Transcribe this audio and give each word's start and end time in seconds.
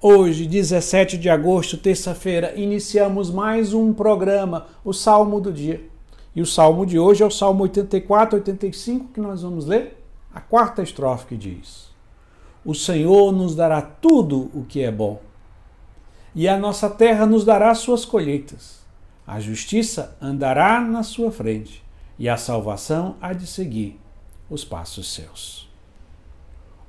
Hoje, 0.00 0.46
17 0.46 1.18
de 1.18 1.28
agosto, 1.28 1.76
terça-feira, 1.76 2.54
iniciamos 2.54 3.32
mais 3.32 3.74
um 3.74 3.92
programa, 3.92 4.68
o 4.84 4.92
Salmo 4.92 5.40
do 5.40 5.52
Dia. 5.52 5.84
E 6.36 6.40
o 6.40 6.46
salmo 6.46 6.86
de 6.86 7.00
hoje 7.00 7.24
é 7.24 7.26
o 7.26 7.30
Salmo 7.32 7.64
84, 7.64 8.38
85, 8.38 9.08
que 9.12 9.20
nós 9.20 9.42
vamos 9.42 9.66
ler. 9.66 10.00
A 10.32 10.40
quarta 10.40 10.84
estrofe 10.84 11.26
que 11.26 11.36
diz: 11.36 11.88
O 12.64 12.76
Senhor 12.76 13.32
nos 13.32 13.56
dará 13.56 13.82
tudo 13.82 14.48
o 14.54 14.62
que 14.62 14.84
é 14.84 14.92
bom, 14.92 15.20
e 16.32 16.46
a 16.46 16.56
nossa 16.56 16.88
terra 16.88 17.26
nos 17.26 17.44
dará 17.44 17.74
suas 17.74 18.04
colheitas. 18.04 18.86
A 19.26 19.40
justiça 19.40 20.16
andará 20.22 20.80
na 20.80 21.02
sua 21.02 21.32
frente, 21.32 21.84
e 22.16 22.28
a 22.28 22.36
salvação 22.36 23.16
há 23.20 23.32
de 23.32 23.48
seguir 23.48 23.98
os 24.48 24.64
passos 24.64 25.12
seus. 25.12 25.68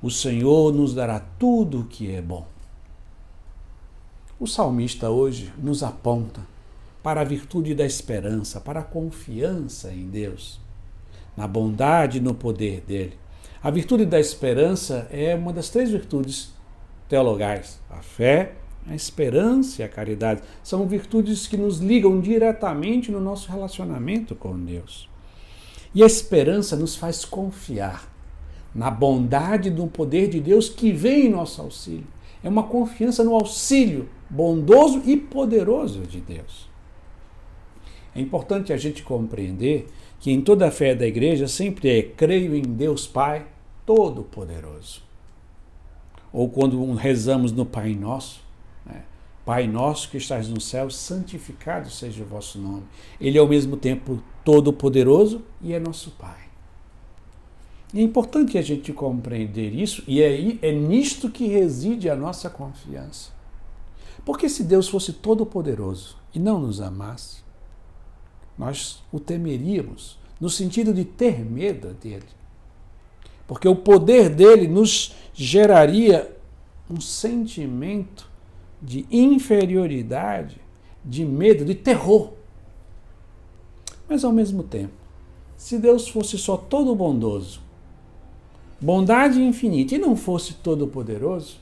O 0.00 0.12
Senhor 0.12 0.72
nos 0.72 0.94
dará 0.94 1.18
tudo 1.18 1.80
o 1.80 1.84
que 1.86 2.14
é 2.14 2.22
bom. 2.22 2.46
O 4.40 4.46
salmista 4.46 5.10
hoje 5.10 5.52
nos 5.62 5.82
aponta 5.82 6.40
para 7.02 7.20
a 7.20 7.24
virtude 7.24 7.74
da 7.74 7.84
esperança, 7.84 8.58
para 8.58 8.80
a 8.80 8.82
confiança 8.82 9.92
em 9.92 10.08
Deus, 10.08 10.58
na 11.36 11.46
bondade 11.46 12.16
e 12.16 12.20
no 12.22 12.32
poder 12.32 12.80
dele. 12.80 13.18
A 13.62 13.70
virtude 13.70 14.06
da 14.06 14.18
esperança 14.18 15.06
é 15.10 15.34
uma 15.34 15.52
das 15.52 15.68
três 15.68 15.90
virtudes 15.90 16.54
teologais: 17.06 17.78
a 17.90 18.00
fé, 18.00 18.54
a 18.88 18.94
esperança 18.94 19.82
e 19.82 19.84
a 19.84 19.88
caridade. 19.90 20.40
São 20.62 20.88
virtudes 20.88 21.46
que 21.46 21.58
nos 21.58 21.78
ligam 21.78 22.18
diretamente 22.18 23.12
no 23.12 23.20
nosso 23.20 23.50
relacionamento 23.50 24.34
com 24.34 24.58
Deus. 24.58 25.06
E 25.94 26.02
a 26.02 26.06
esperança 26.06 26.76
nos 26.76 26.96
faz 26.96 27.26
confiar 27.26 28.10
na 28.74 28.90
bondade 28.90 29.68
no 29.68 29.86
poder 29.86 30.30
de 30.30 30.40
Deus 30.40 30.70
que 30.70 30.92
vem 30.92 31.26
em 31.26 31.30
nosso 31.30 31.60
auxílio. 31.60 32.06
É 32.42 32.48
uma 32.48 32.62
confiança 32.62 33.22
no 33.22 33.34
auxílio 33.34 34.08
bondoso 34.28 35.02
e 35.04 35.16
poderoso 35.16 36.02
de 36.02 36.20
Deus. 36.20 36.68
É 38.14 38.20
importante 38.20 38.72
a 38.72 38.76
gente 38.76 39.02
compreender 39.02 39.88
que 40.18 40.30
em 40.30 40.40
toda 40.40 40.68
a 40.68 40.70
fé 40.70 40.94
da 40.94 41.06
igreja 41.06 41.46
sempre 41.46 41.88
é 41.98 42.02
creio 42.02 42.54
em 42.54 42.62
Deus 42.62 43.06
Pai 43.06 43.46
Todo-Poderoso. 43.86 45.02
Ou 46.32 46.48
quando 46.48 46.92
rezamos 46.94 47.52
no 47.52 47.64
Pai 47.66 47.94
Nosso, 47.94 48.42
né? 48.84 49.04
Pai 49.44 49.66
Nosso 49.66 50.10
que 50.10 50.18
estás 50.18 50.48
no 50.48 50.60
céu, 50.60 50.90
santificado 50.90 51.90
seja 51.90 52.22
o 52.22 52.26
vosso 52.26 52.58
nome. 52.58 52.84
Ele 53.20 53.38
é 53.38 53.40
ao 53.40 53.48
mesmo 53.48 53.76
tempo 53.76 54.22
todo-poderoso 54.44 55.42
e 55.60 55.72
é 55.72 55.80
nosso 55.80 56.10
Pai. 56.12 56.49
É 57.94 58.00
importante 58.00 58.56
a 58.56 58.62
gente 58.62 58.92
compreender 58.92 59.74
isso 59.74 60.04
e 60.06 60.22
é, 60.22 60.58
é 60.62 60.72
nisto 60.72 61.28
que 61.28 61.46
reside 61.46 62.08
a 62.08 62.14
nossa 62.14 62.48
confiança. 62.48 63.32
Porque 64.24 64.48
se 64.48 64.62
Deus 64.62 64.88
fosse 64.88 65.12
todo-poderoso 65.12 66.16
e 66.32 66.38
não 66.38 66.60
nos 66.60 66.80
amasse, 66.80 67.38
nós 68.56 69.02
o 69.10 69.18
temeríamos, 69.18 70.18
no 70.40 70.48
sentido 70.48 70.94
de 70.94 71.04
ter 71.04 71.44
medo 71.44 71.94
dele. 71.94 72.26
Porque 73.46 73.66
o 73.66 73.74
poder 73.74 74.28
dele 74.28 74.68
nos 74.68 75.14
geraria 75.34 76.30
um 76.88 77.00
sentimento 77.00 78.30
de 78.80 79.06
inferioridade, 79.10 80.60
de 81.04 81.24
medo, 81.24 81.64
de 81.64 81.74
terror. 81.74 82.32
Mas 84.08 84.24
ao 84.24 84.32
mesmo 84.32 84.62
tempo, 84.62 84.92
se 85.56 85.78
Deus 85.78 86.08
fosse 86.08 86.38
só 86.38 86.56
todo 86.56 86.94
bondoso, 86.94 87.60
bondade 88.80 89.42
infinita 89.42 89.94
e 89.94 89.98
não 89.98 90.16
fosse 90.16 90.54
todo 90.54 90.86
poderoso, 90.86 91.58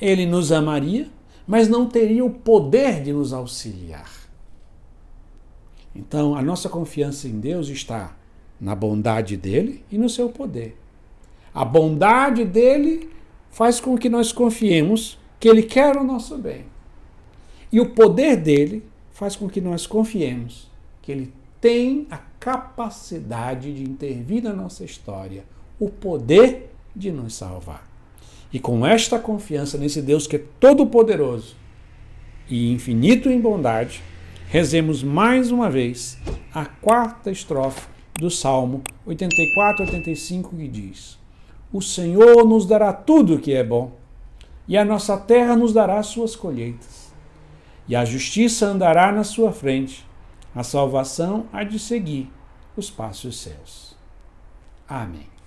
ele 0.00 0.26
nos 0.26 0.52
amaria 0.52 1.10
mas 1.48 1.66
não 1.66 1.86
teria 1.86 2.22
o 2.22 2.30
poder 2.30 3.02
de 3.02 3.10
nos 3.10 3.32
auxiliar. 3.32 4.12
Então, 5.96 6.36
a 6.36 6.42
nossa 6.42 6.68
confiança 6.68 7.26
em 7.26 7.40
Deus 7.40 7.68
está 7.68 8.14
na 8.60 8.74
bondade 8.74 9.34
dele 9.34 9.82
e 9.90 9.96
no 9.96 10.10
seu 10.10 10.28
poder. 10.28 10.76
A 11.54 11.64
bondade 11.64 12.44
dele 12.44 13.08
faz 13.50 13.80
com 13.80 13.96
que 13.96 14.10
nós 14.10 14.30
confiemos 14.30 15.18
que 15.40 15.48
ele 15.48 15.62
quer 15.62 15.96
o 15.96 16.04
nosso 16.04 16.36
bem. 16.36 16.66
E 17.72 17.80
o 17.80 17.94
poder 17.94 18.36
dele 18.36 18.84
faz 19.10 19.34
com 19.34 19.48
que 19.48 19.60
nós 19.60 19.86
confiemos 19.86 20.70
que 21.00 21.10
ele 21.10 21.32
tem 21.62 22.06
a 22.10 22.18
capacidade 22.38 23.72
de 23.72 23.82
intervir 23.82 24.42
na 24.42 24.52
nossa 24.52 24.84
história, 24.84 25.44
o 25.78 25.88
poder 25.88 26.70
de 26.94 27.10
nos 27.10 27.34
salvar. 27.34 27.86
E 28.52 28.58
com 28.58 28.86
esta 28.86 29.18
confiança 29.18 29.76
nesse 29.76 30.00
Deus 30.00 30.26
que 30.26 30.36
é 30.36 30.44
todo-poderoso 30.58 31.54
e 32.48 32.72
infinito 32.72 33.28
em 33.28 33.40
bondade, 33.40 34.02
rezemos 34.48 35.02
mais 35.02 35.50
uma 35.50 35.68
vez 35.68 36.18
a 36.54 36.64
quarta 36.64 37.30
estrofe 37.30 37.86
do 38.14 38.30
Salmo 38.30 38.82
84-85 39.06 40.50
que 40.56 40.68
diz: 40.68 41.18
O 41.72 41.82
Senhor 41.82 42.44
nos 42.44 42.66
dará 42.66 42.92
tudo 42.92 43.34
o 43.34 43.38
que 43.38 43.52
é 43.52 43.62
bom, 43.62 43.92
e 44.66 44.76
a 44.76 44.84
nossa 44.84 45.16
terra 45.16 45.54
nos 45.54 45.72
dará 45.72 46.02
suas 46.02 46.34
colheitas, 46.34 47.12
e 47.86 47.94
a 47.94 48.04
justiça 48.04 48.66
andará 48.66 49.12
na 49.12 49.24
sua 49.24 49.52
frente, 49.52 50.06
a 50.54 50.62
salvação 50.62 51.46
há 51.52 51.62
de 51.62 51.78
seguir 51.78 52.30
os 52.76 52.90
passos 52.90 53.38
seus. 53.38 53.94
Amém. 54.88 55.37